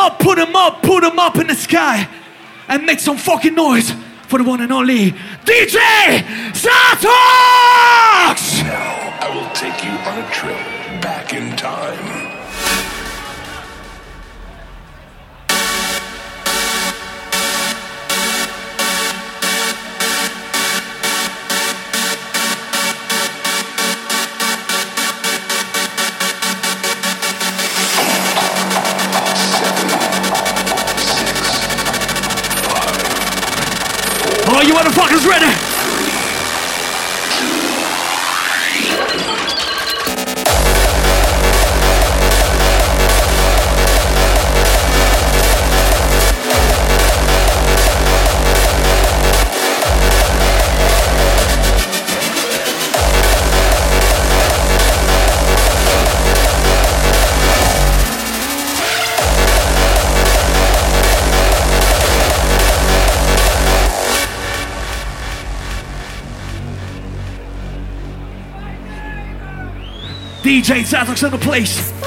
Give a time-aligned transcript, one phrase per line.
[0.00, 2.08] up, put them up, put them up in the sky
[2.68, 3.92] and make some fucking noise
[4.28, 5.12] for the one and only
[5.44, 5.78] DJ
[6.52, 7.59] Zatox!
[35.26, 35.59] ready.
[70.50, 71.99] DJ Zatox in the place.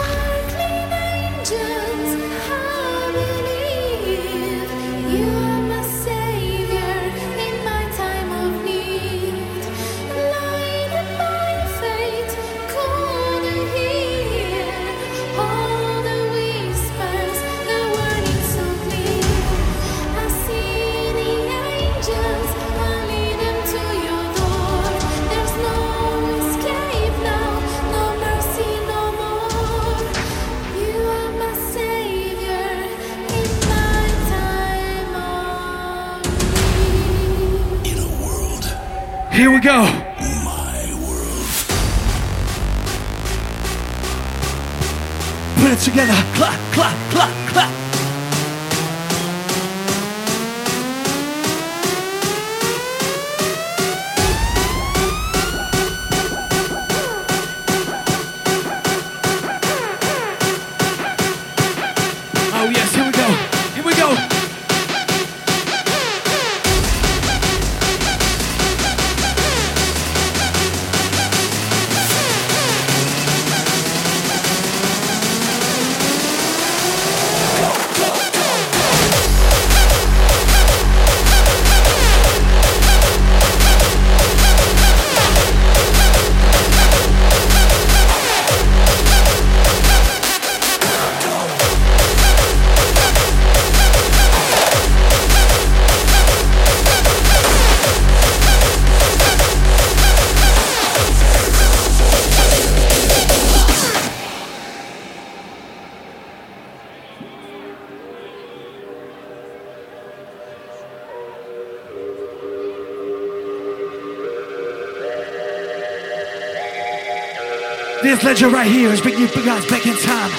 [118.34, 120.32] Ledger right here is bringing you guys back in time.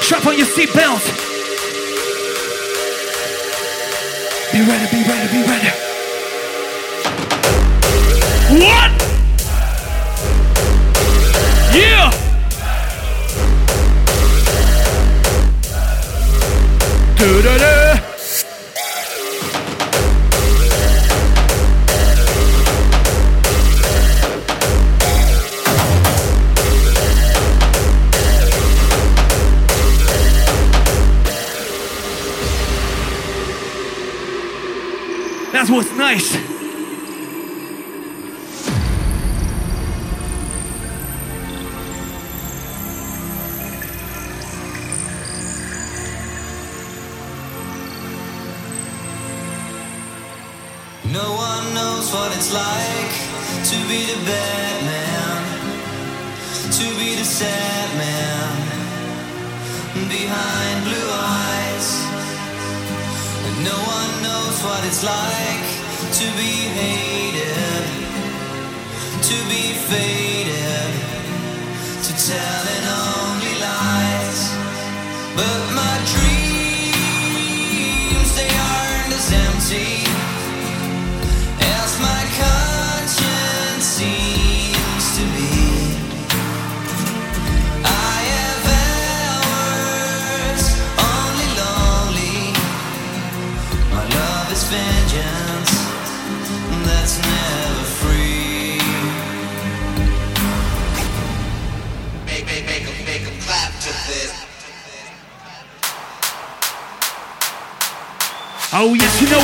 [0.00, 1.02] Strap on your seatbelt.
[4.52, 5.17] Be ready, be ready.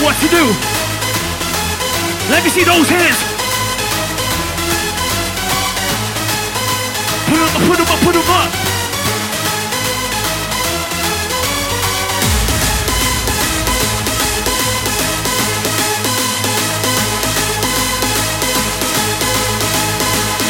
[0.05, 0.45] What to do.
[2.29, 3.25] Let me see those hands.
[7.25, 8.51] Put them up, put them up, put them up.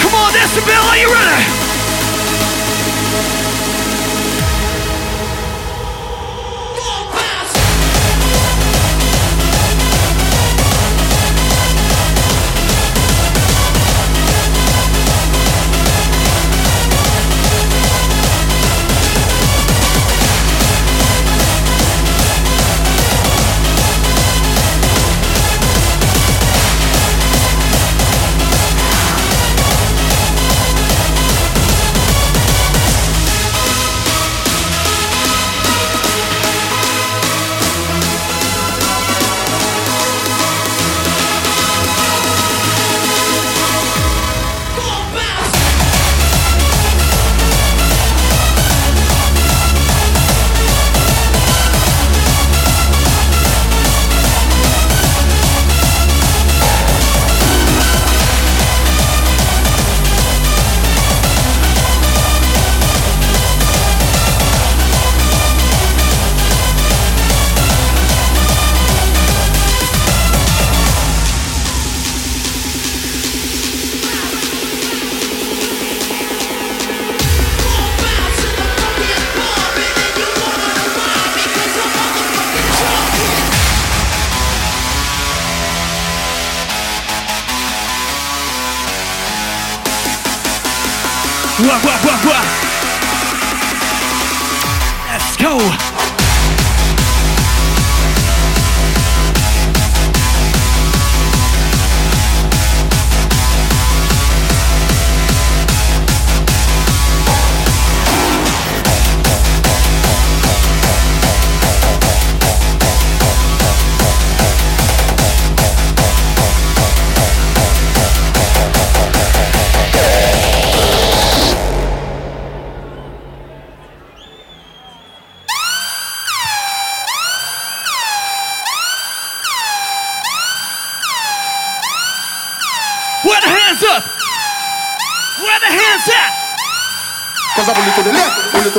[0.02, 1.73] Come on, Decibel, are you ready?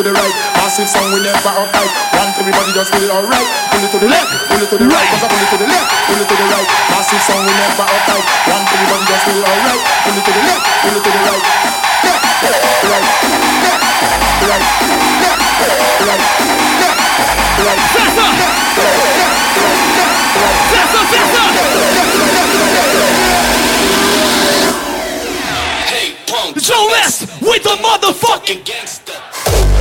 [0.05, 0.35] The right.
[0.61, 1.89] Massive sound we never uptight.
[2.13, 3.49] Want everybody just feel alright.
[3.73, 5.07] Pull it to the left, pull it to the right.
[5.09, 6.67] Cause I pull it to the left, pull it to the right.
[6.93, 8.21] Massive sound we never uptight.
[8.45, 9.81] Want everybody just feel alright.
[10.05, 11.41] Pull it to the left, pull it to the right.
[12.05, 13.81] Left, right, left,
[14.45, 14.61] right,
[15.25, 15.41] left,
[16.05, 16.21] right,
[16.85, 17.01] left,
[17.65, 17.81] right.
[17.89, 18.29] Fessa!
[20.69, 21.41] Fessa, fessa!
[25.89, 26.61] Hey, punk.
[26.61, 29.74] Don't mess with the motherfucking gangster.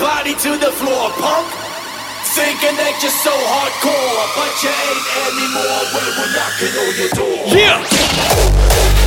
[0.00, 1.50] Everybody to the floor, punk.
[2.38, 7.42] Thinking that you're so hardcore, but you ain't anymore when we're knocking on your door.
[7.50, 8.97] Yeah!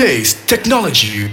[0.00, 1.28] Nowadays, technology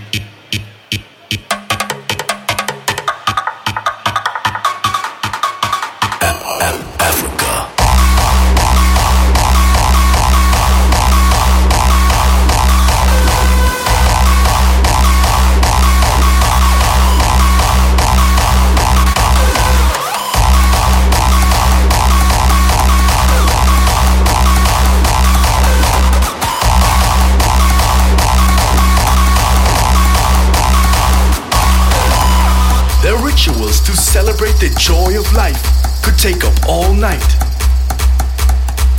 [34.60, 35.62] with the joy of life
[36.04, 37.22] could take up all night.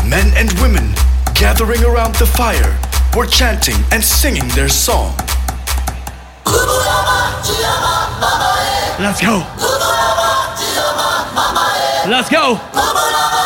[0.07, 0.93] Men and women
[1.35, 2.79] gathering around the fire
[3.17, 5.15] were chanting and singing their song.
[9.01, 9.45] Let's go.
[12.09, 13.38] Let's go.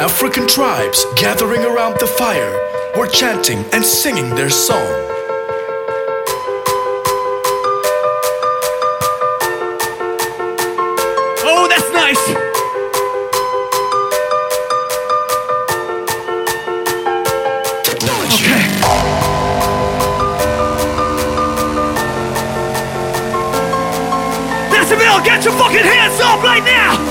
[0.00, 2.52] African tribes gathering around the fire
[2.96, 4.86] were chanting and singing their song.
[11.42, 12.16] Oh, that's nice!
[24.70, 27.07] Decibel, get your fucking hands up right now!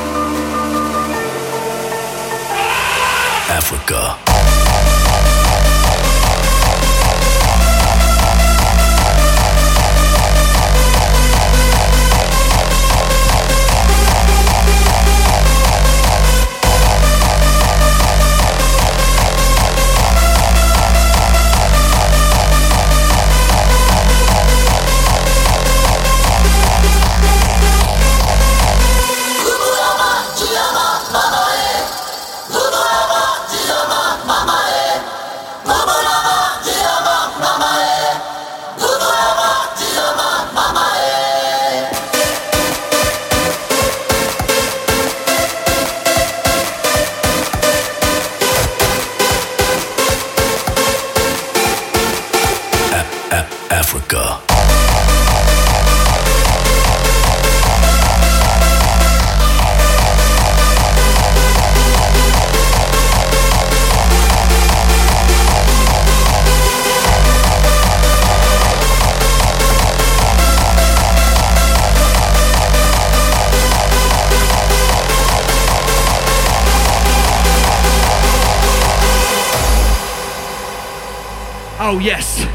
[81.97, 82.46] Oh, yes.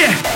[0.00, 0.29] Yeah.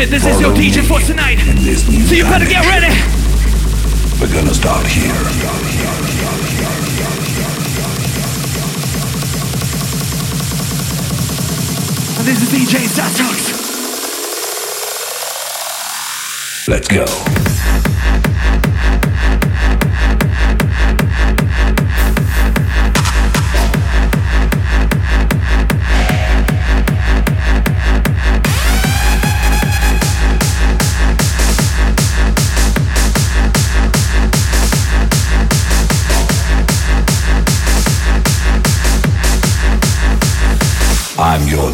[0.00, 1.19] Shit, this is your DJ for tonight.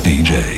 [0.06, 0.55] DJ,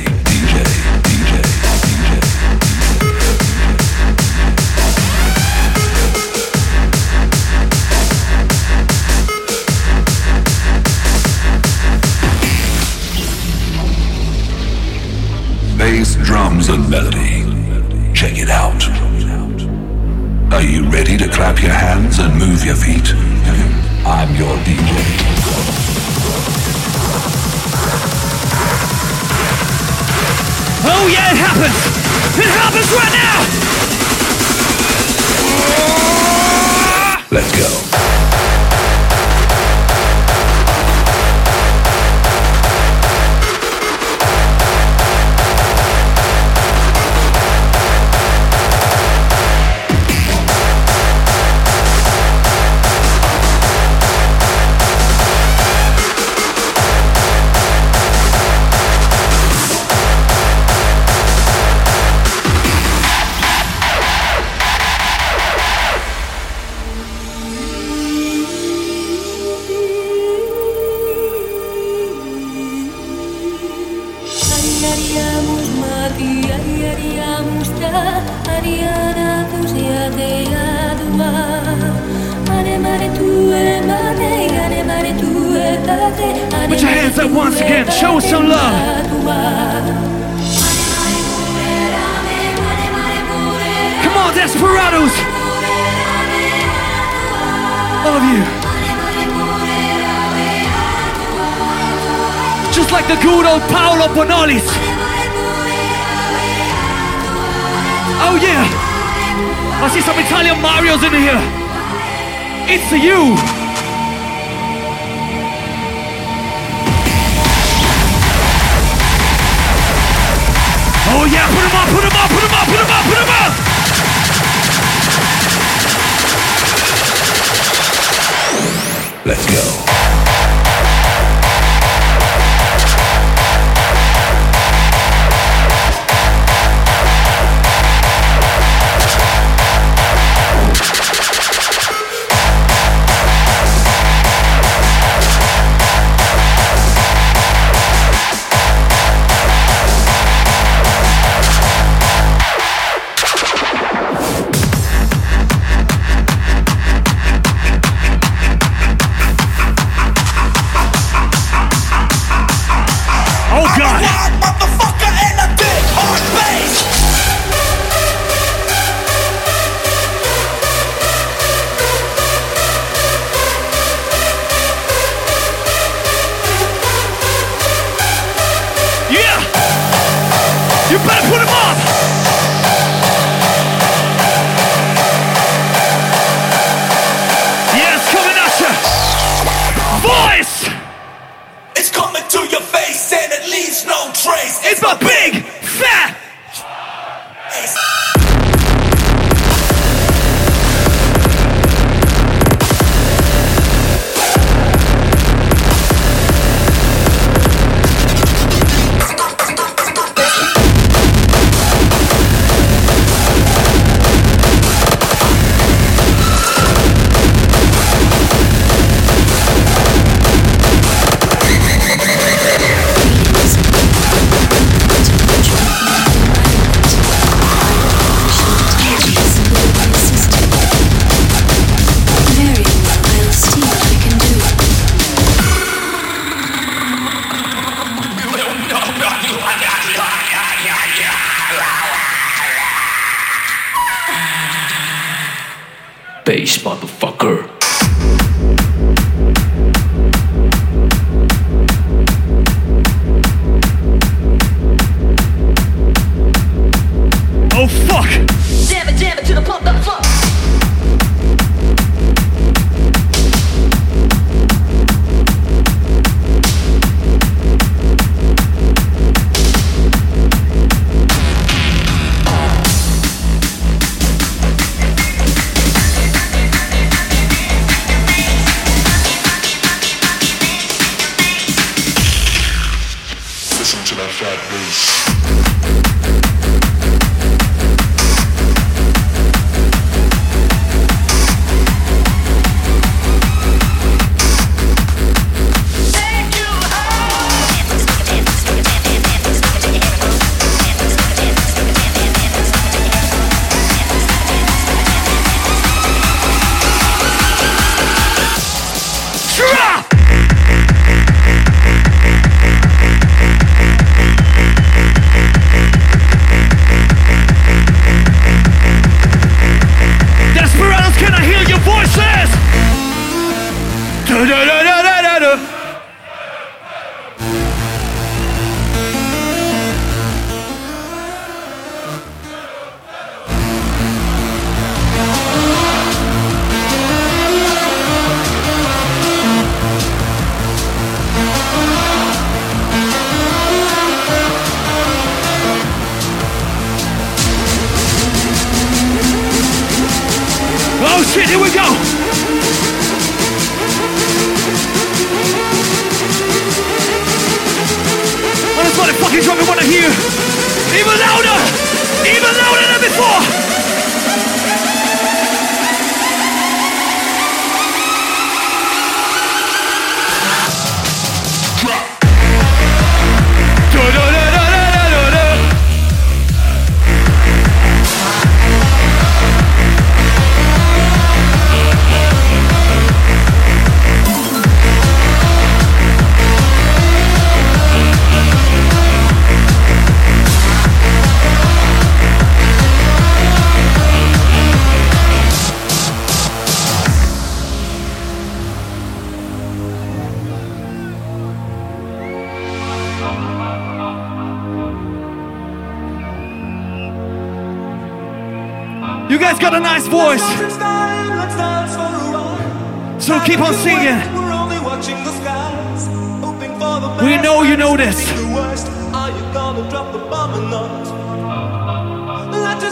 [283.99, 284.98] left shot this.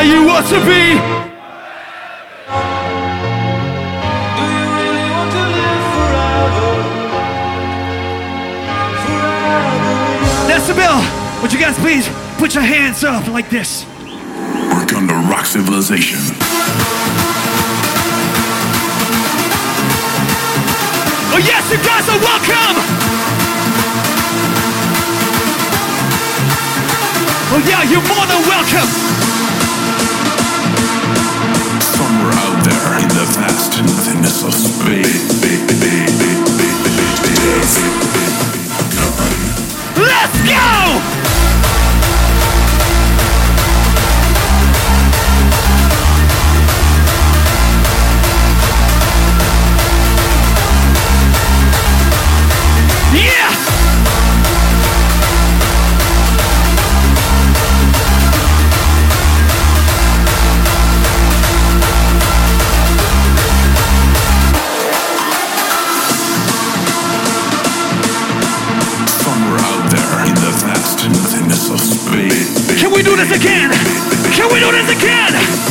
[0.00, 1.20] where you want to be.
[10.70, 11.02] Bill,
[11.42, 12.08] would you guys please
[12.38, 13.84] put your hands up like this?
[14.04, 16.20] We're going to rock civilization.
[21.32, 22.76] Oh, yes, you guys are welcome!
[27.52, 29.29] Oh, yeah, you're more than welcome!
[33.20, 35.40] the vast nothingness of space.
[74.70, 75.69] cute as a can.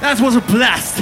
[0.00, 1.00] That was a blast.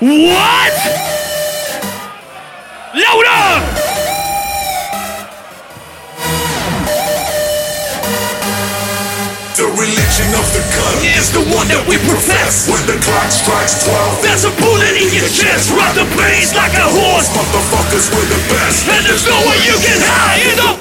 [0.00, 0.72] What?
[2.94, 3.71] Louder!
[10.12, 12.68] Teaching of the gun is the one that we profess.
[12.68, 16.76] When the clock strikes 12, There's a bullet in your chest, rub the brains like
[16.76, 17.32] a horse.
[17.32, 18.84] motherfuckers, we're the best.
[18.92, 20.71] And there's no way you can hide it up.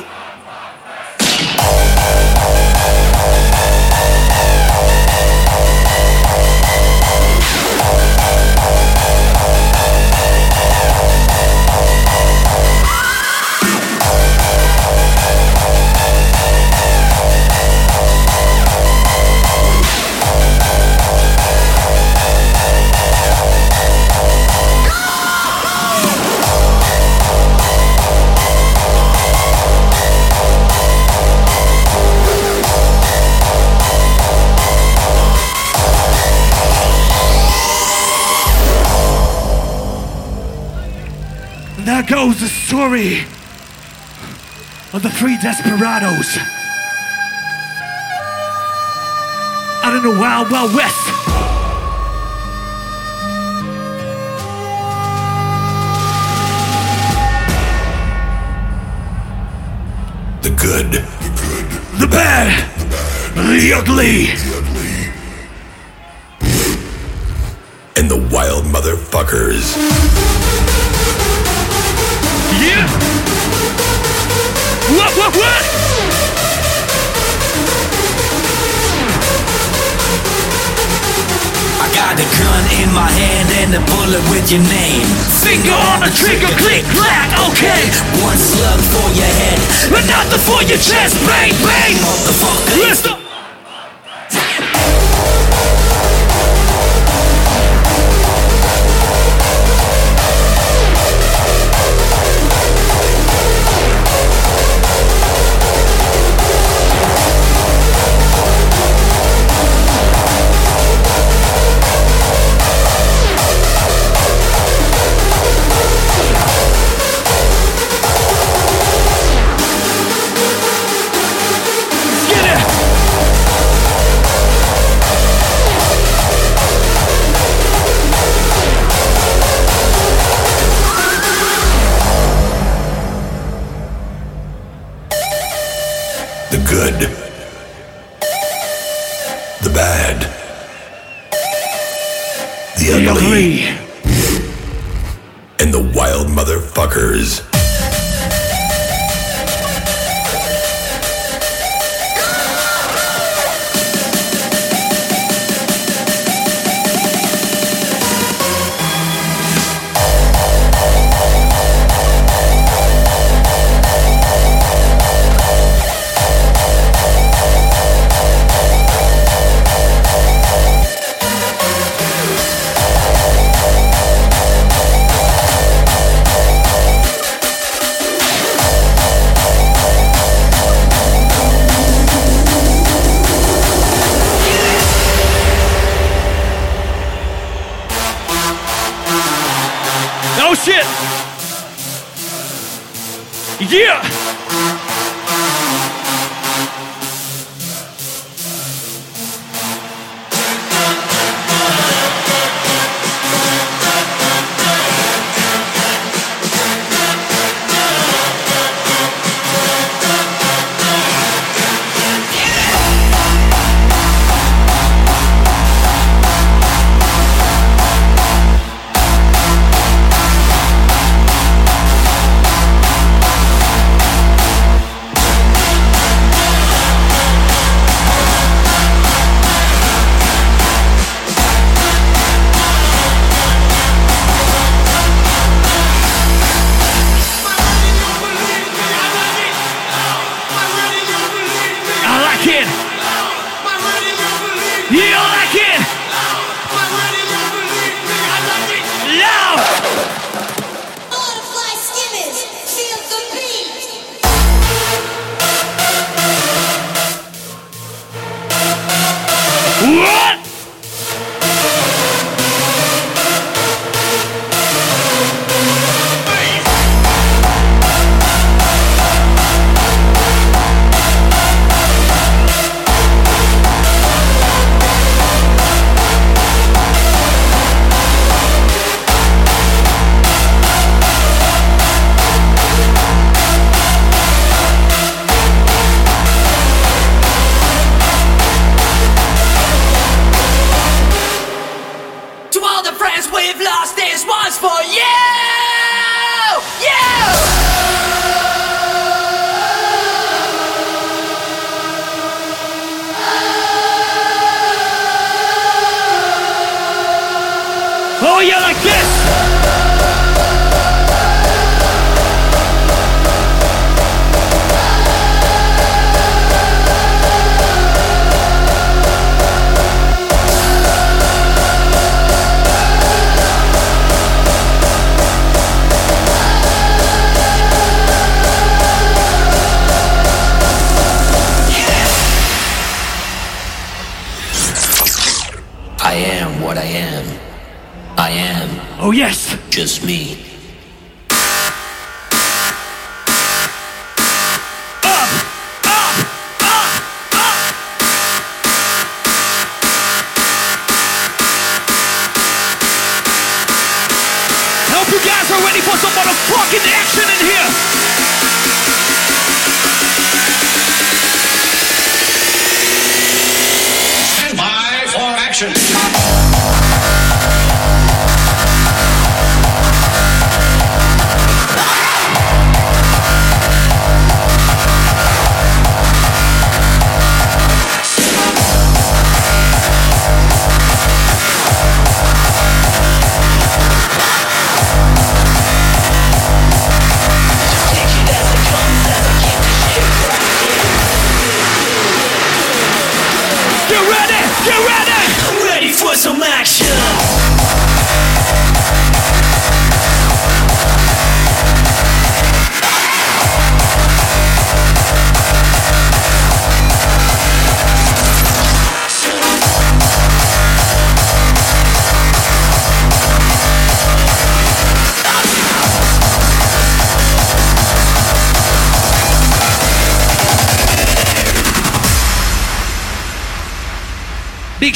[42.91, 43.19] Story
[44.91, 46.37] of the three desperados.
[49.83, 51.07] Out in the wild, wild west.
[60.41, 60.91] The good,
[61.97, 62.51] The bad,
[63.35, 64.40] the ugly,
[83.89, 85.07] bullet with your name.
[85.41, 87.81] Finger on the trigger, click, clack, okay.
[88.21, 89.59] One slug for your head,
[89.93, 91.95] Another for your chest, bang, bang.
[92.01, 92.77] motherfucker.
[92.77, 93.20] Listen.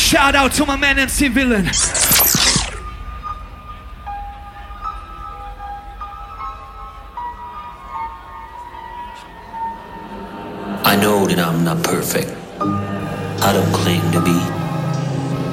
[0.05, 1.65] Shout out to my man MC Villain.
[10.85, 12.29] I know that I'm not perfect.
[12.61, 14.37] I don't claim to be.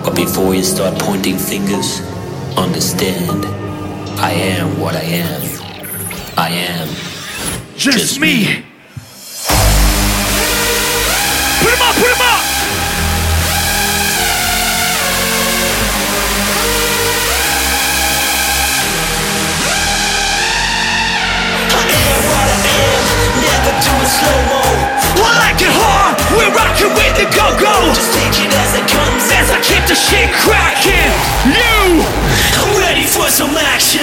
[0.04, 2.02] But before you start pointing fingers,
[2.58, 3.46] understand
[4.20, 5.42] I am what I am.
[6.36, 6.88] I am
[7.74, 8.62] Just, me.
[11.62, 12.41] Put him up, put him up.
[23.82, 24.52] Slow
[26.54, 27.74] rocking with the go-go.
[27.94, 29.24] Just take it as it comes.
[29.32, 30.30] As I keep the shit.
[30.82, 32.02] You.
[32.58, 34.02] I'm ready for some action!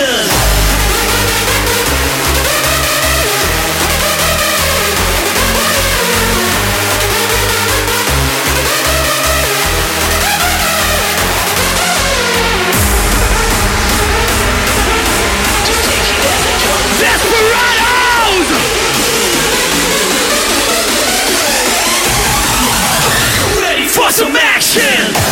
[24.00, 25.29] For some action!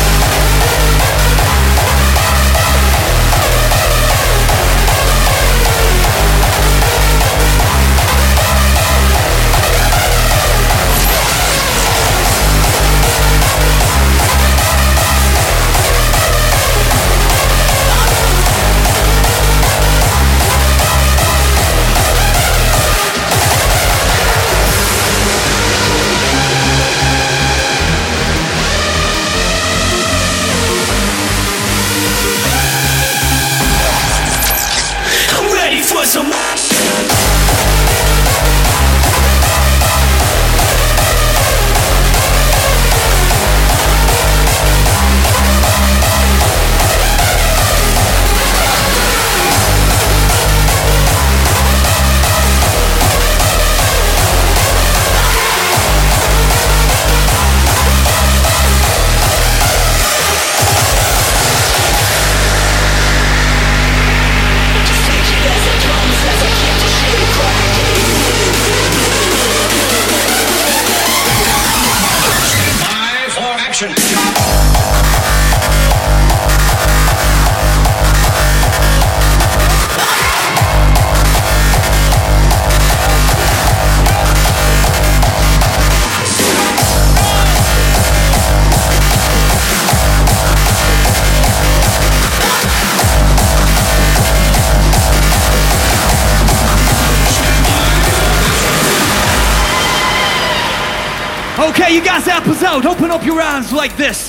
[103.77, 104.26] Like this.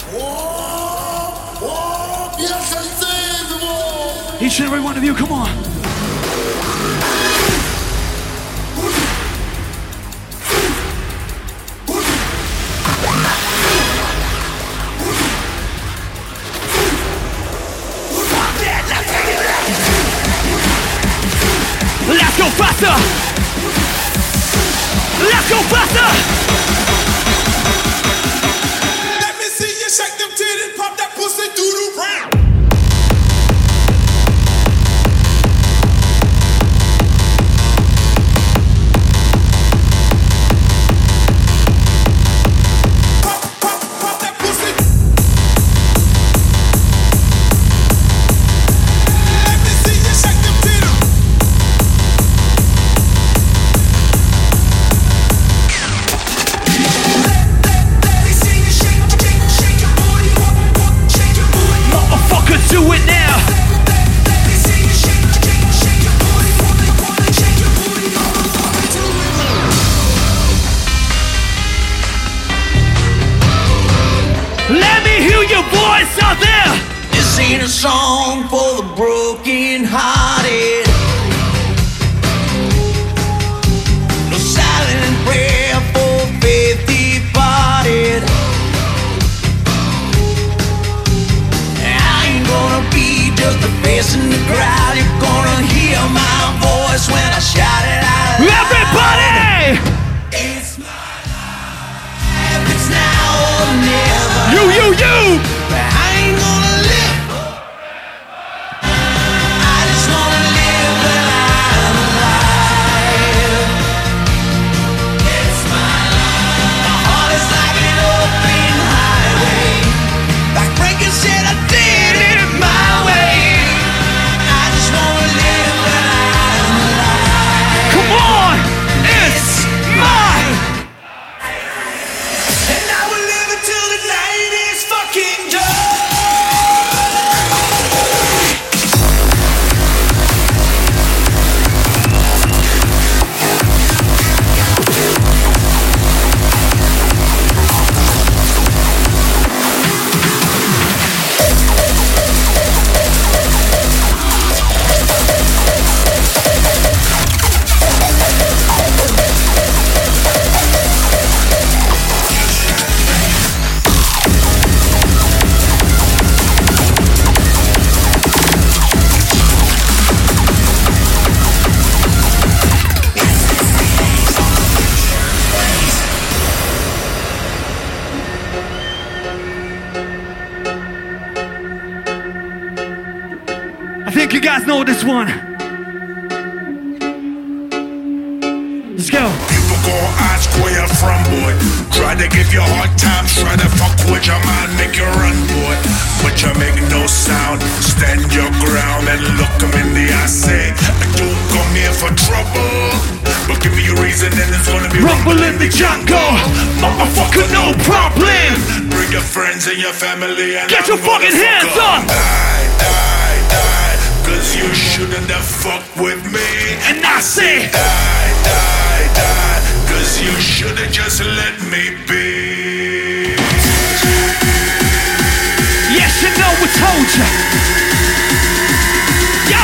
[226.99, 227.59] Told you.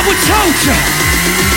[0.07, 1.54] We told you.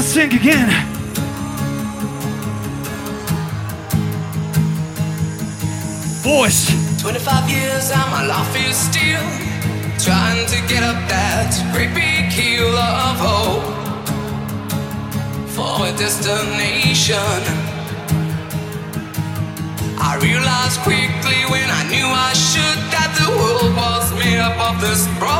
[0.00, 0.68] Guys sing again.
[6.22, 6.72] Voice.
[7.02, 9.20] 25 years and my life is still
[9.98, 13.64] trying to get up that great big hill of hope
[15.52, 17.42] for a destination.
[20.00, 24.80] I realized quickly when I knew I should that the world was made up of
[24.80, 25.39] this brotherhood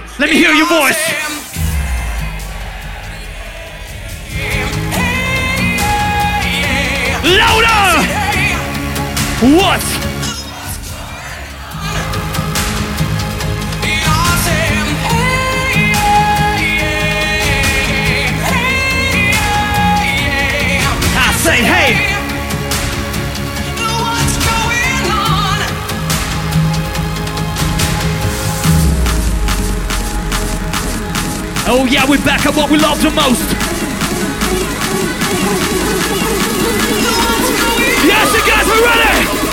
[0.21, 1.01] Let me hear your voice.
[7.25, 8.05] Louder!
[9.57, 9.90] What?
[31.73, 33.49] Oh yeah, we're back at what we love the most.
[38.03, 39.50] Yes, you guys, we're ready!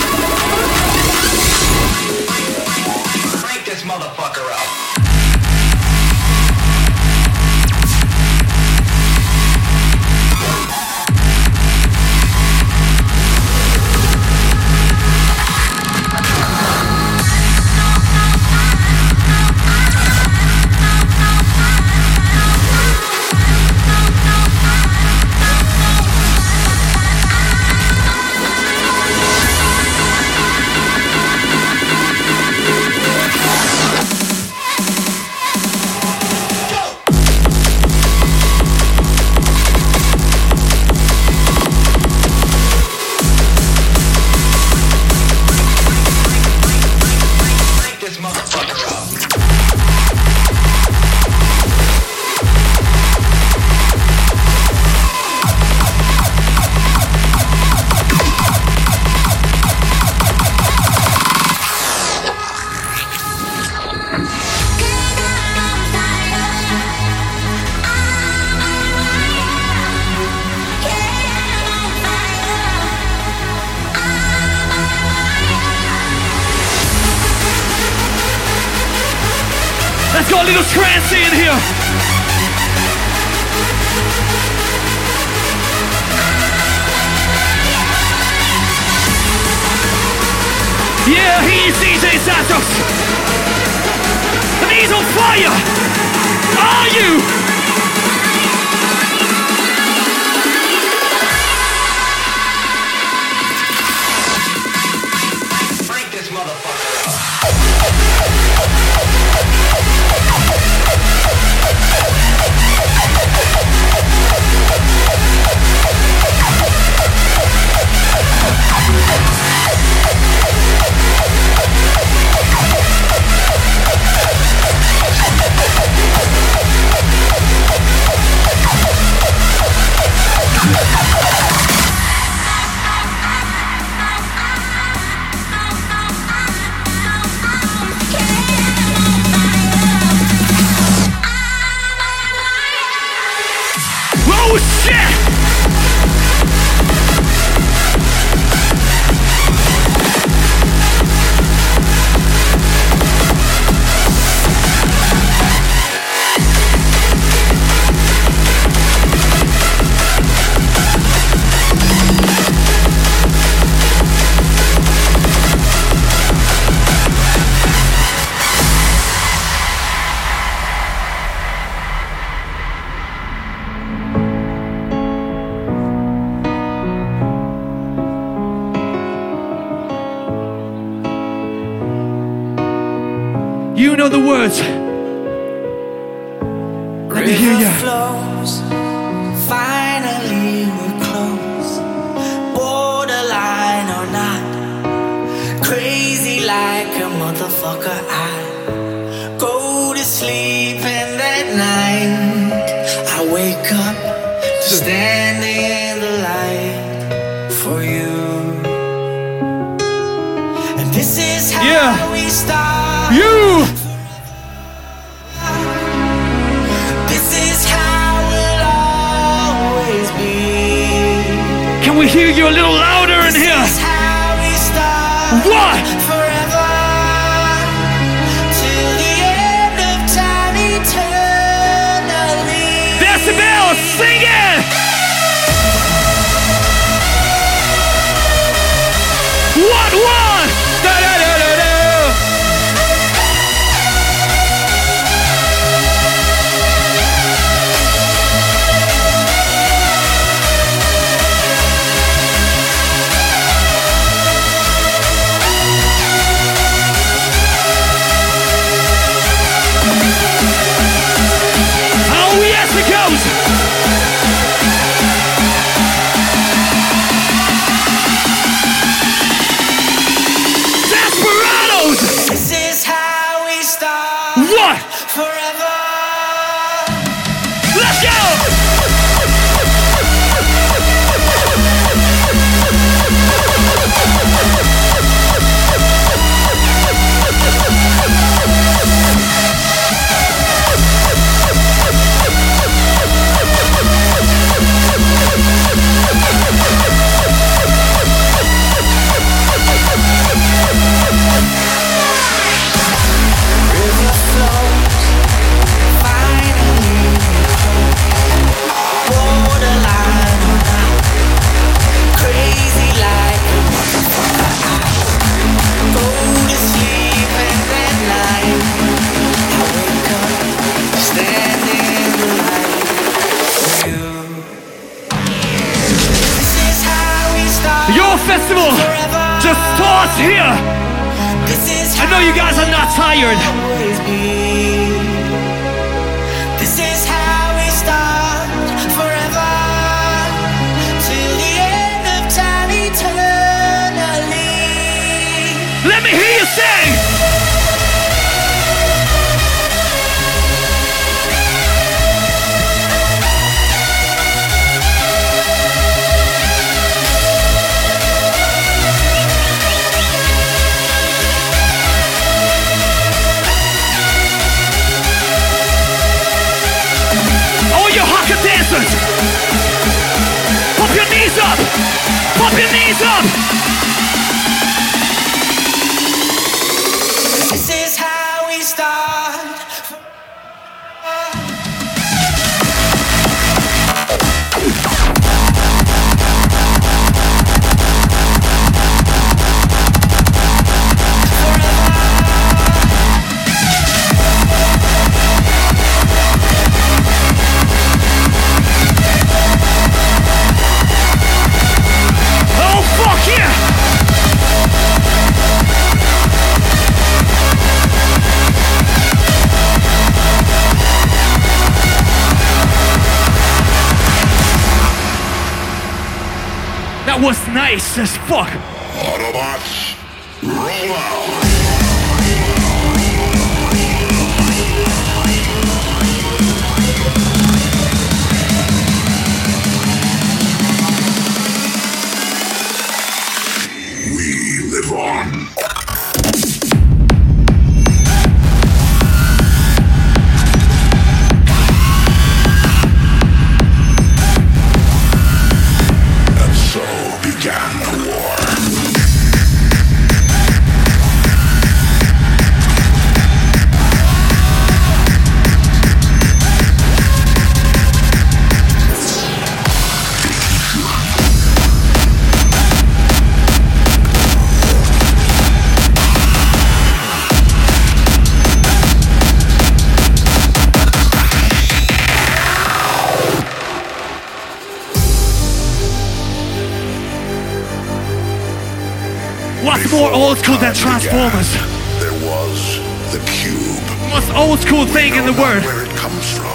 [480.87, 481.51] Old school than Transformers?
[481.99, 482.79] There was
[483.11, 483.83] the cube.
[484.11, 485.65] Most old school thing in the world.
[485.65, 486.55] Where it comes from.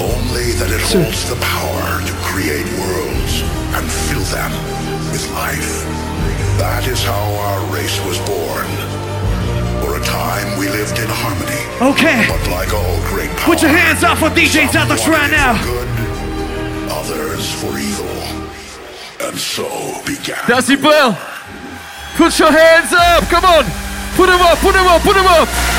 [0.00, 3.42] Only that it holds the power to create worlds
[3.78, 4.52] and fill them
[5.12, 5.84] with life.
[6.58, 8.66] That is how our race was born.
[9.82, 11.62] For a time we lived in harmony.
[11.94, 12.26] Okay.
[12.28, 15.62] But like all great power, Put your hands up for DJ Zatox right now.
[15.62, 15.88] Good,
[16.90, 18.18] others for evil.
[19.26, 19.66] And so
[20.04, 20.42] began.
[20.46, 21.33] Decibel!
[22.16, 23.24] Put your hands up!
[23.24, 23.64] Come on!
[24.14, 24.58] Put them up!
[24.58, 25.02] Put them up!
[25.02, 25.73] Put them up!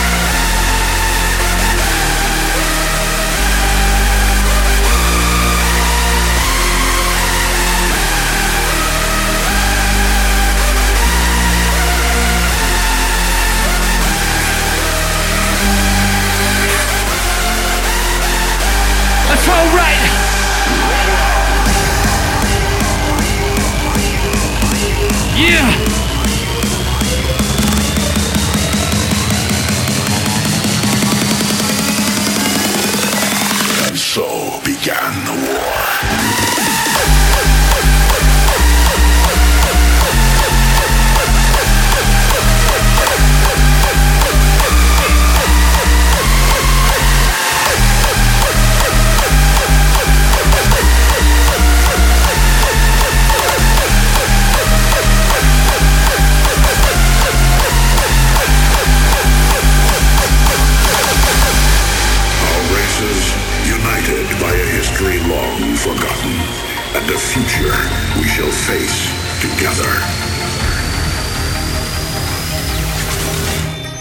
[68.18, 69.10] we shall face
[69.42, 69.92] together.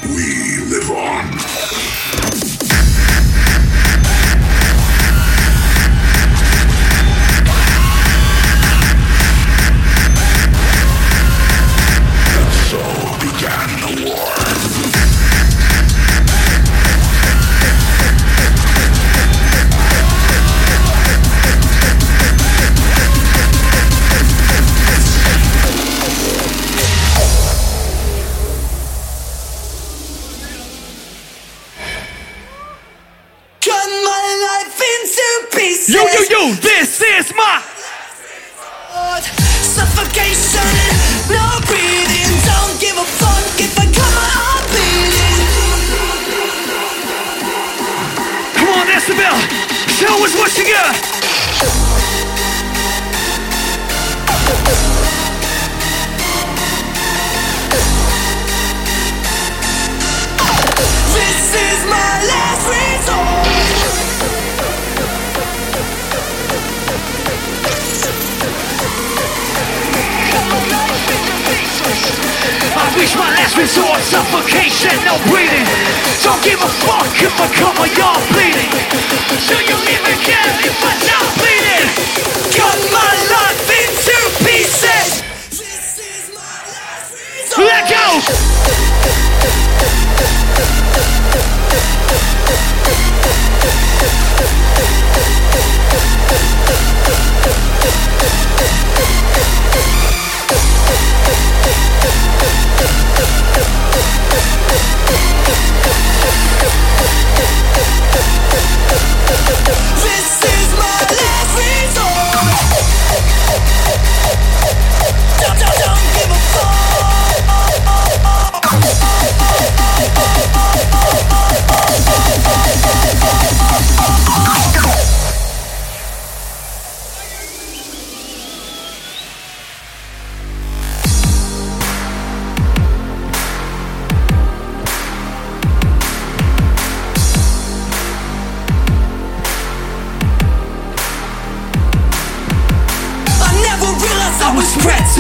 [0.09, 2.54] We live on.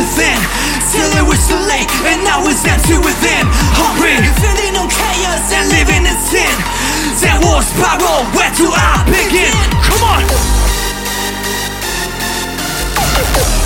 [0.04, 0.38] Was spread too thin
[0.92, 3.46] Till it was too late and I was empty within
[3.76, 6.54] Hungry, feeling on chaos and living in sin
[7.20, 9.54] Then war spiral, where do I begin?
[9.80, 10.24] Come on!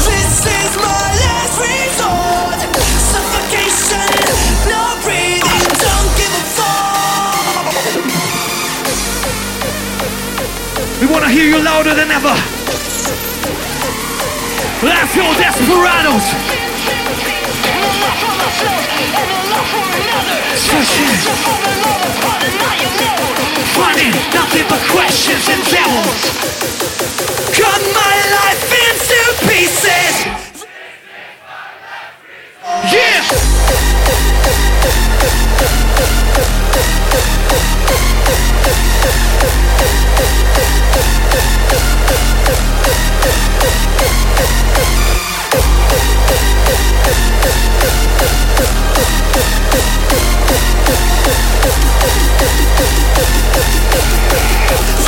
[0.07, 2.59] This is my last resort
[3.11, 4.11] Suffocation,
[4.70, 7.66] no breathing, don't give a fuck
[11.01, 12.58] We wanna hear you louder than ever.
[14.81, 16.22] Let's go, Desperados!
[20.55, 21.18] Searching.
[23.74, 26.20] Finding nothing but questions and devils.
[27.59, 29.18] Cut my life into
[29.49, 30.14] pieces.
[32.93, 33.59] Yeah!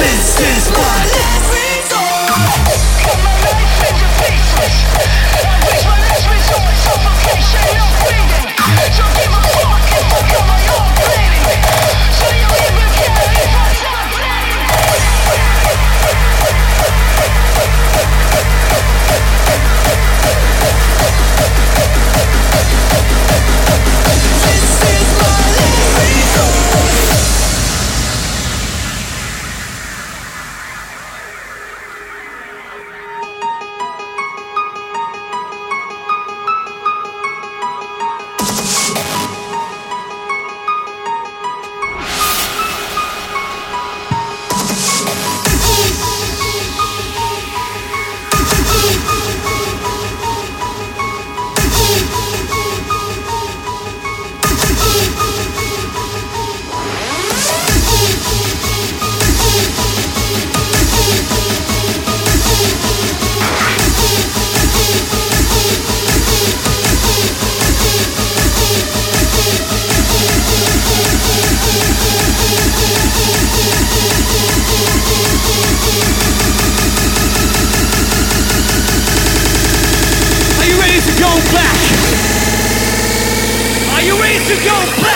[0.00, 1.99] This is my last resort
[84.62, 85.09] you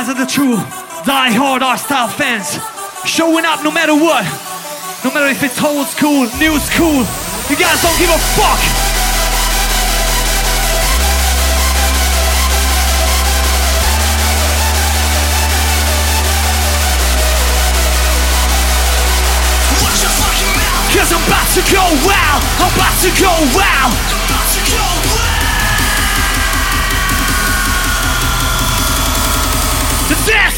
[0.00, 0.56] Guys are the true
[1.04, 2.56] die-hard hard style fans.
[3.04, 4.24] Showing up no matter what.
[5.04, 7.04] No matter if it's old school, new school.
[7.52, 8.56] You guys don't give a fuck.
[20.96, 23.92] Cause I'm about to go wild, I'm about to go wild.
[23.92, 24.80] About to go
[25.12, 25.19] wild.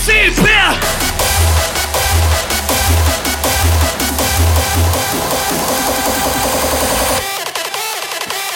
[0.05, 0.43] Dancing.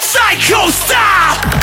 [0.00, 1.55] Psycho style.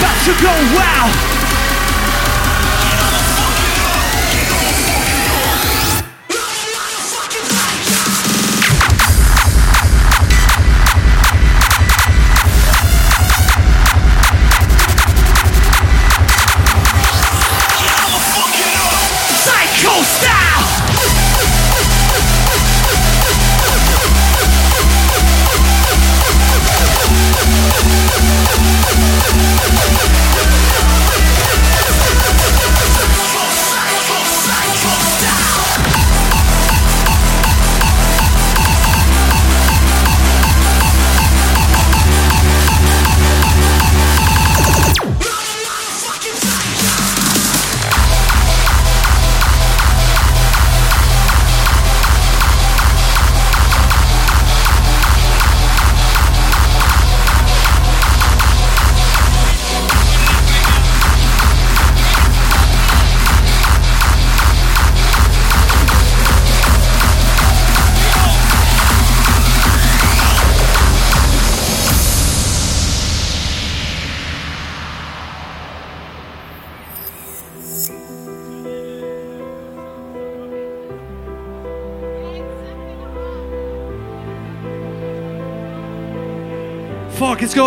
[0.00, 1.39] About to go wow.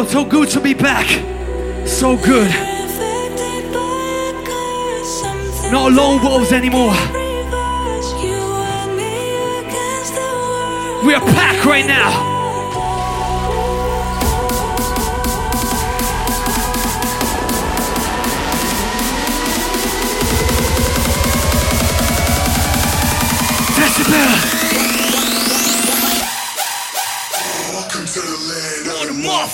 [0.04, 1.08] It's so good to be back.
[1.88, 2.52] So good.
[5.72, 6.94] Not lone wolves anymore.
[11.06, 12.33] We are pack right now.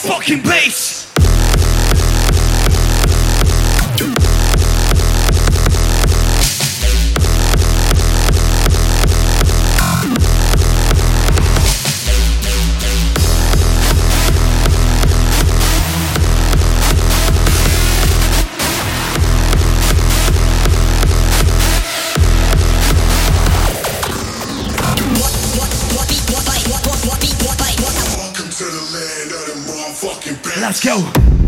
[0.02, 0.89] The bass.
[30.60, 31.39] Let's go.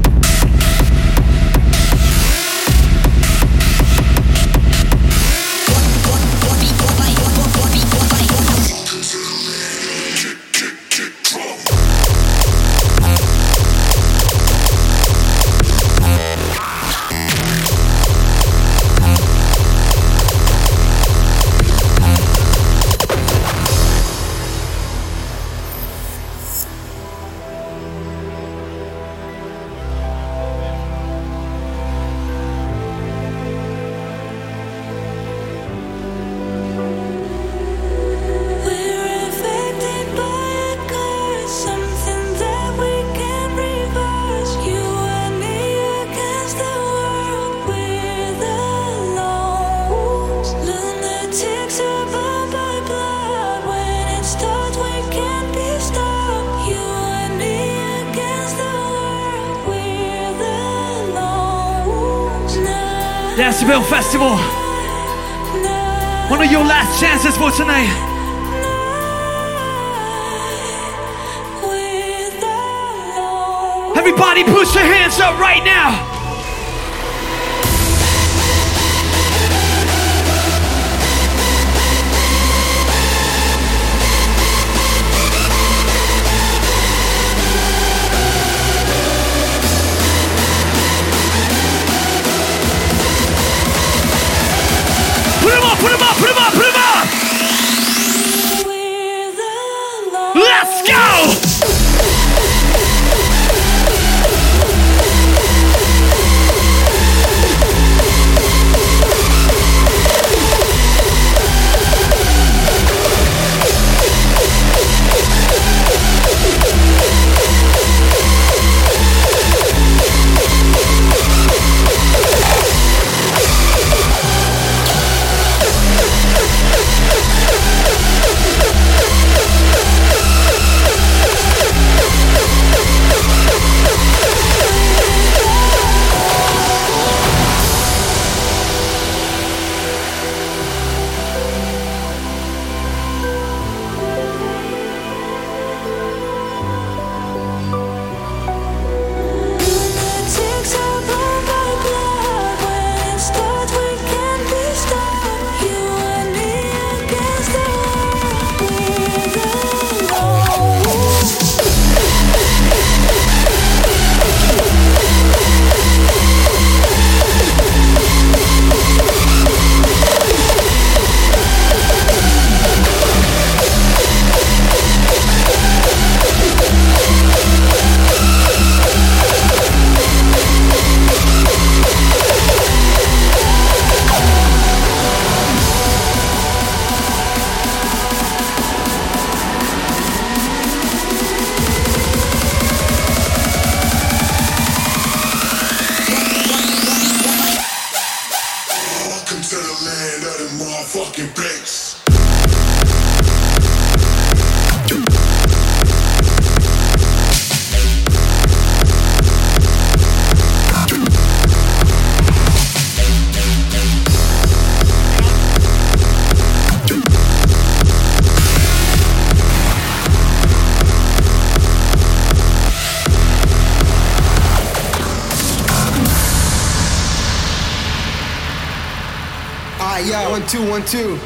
[230.92, 231.18] Two.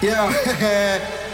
[0.00, 1.14] Yeah.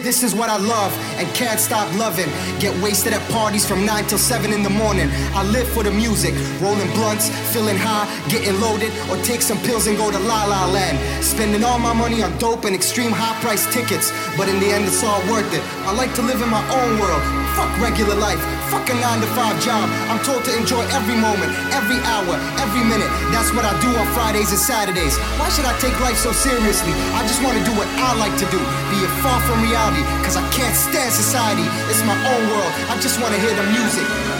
[0.00, 2.28] This is what I love and can't stop loving.
[2.58, 5.10] Get wasted at parties from 9 till 7 in the morning.
[5.36, 6.32] I live for the music,
[6.62, 10.64] rolling blunts, feeling high, getting loaded, or take some pills and go to La La
[10.72, 10.96] Land.
[11.22, 14.86] Spending all my money on dope and extreme high price tickets, but in the end
[14.86, 15.62] it's all worth it.
[15.84, 17.22] I like to live in my own world.
[17.52, 18.40] Fuck regular life,
[18.70, 19.90] fuck a 9 to 5 job.
[20.06, 23.10] I'm told to enjoy every moment, every hour, every minute.
[23.34, 25.18] That's what I do on Fridays and Saturdays.
[25.42, 26.94] Why should I take life so seriously?
[27.18, 28.62] I just want to do what I like to do,
[28.94, 31.66] be it far from reality, cause I can't stand society.
[31.90, 32.72] It's my own world.
[32.86, 34.39] I just want to hear the music.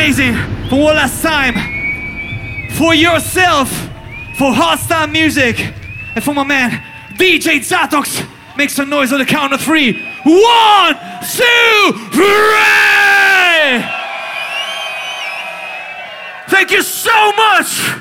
[0.00, 0.34] amazing
[0.70, 1.52] for one last time.
[2.70, 3.68] For yourself,
[4.38, 5.60] for hard style music,
[6.14, 6.82] and for my man,
[7.18, 8.26] DJ Zatox.
[8.56, 9.92] Make some noise on the count of three.
[10.24, 13.84] One, two, three!
[16.48, 17.99] Thank you so much!